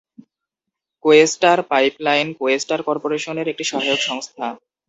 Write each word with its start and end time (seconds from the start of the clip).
কোয়েস্টার 1.05 1.57
pipeline 1.71 2.27
Questar 2.39 2.79
কর্পোরেশনের 2.87 3.47
একটি 3.47 3.63
সহায়ক 3.63 4.01
সংস্থা। 4.01 4.45